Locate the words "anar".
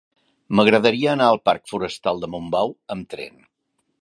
1.11-1.27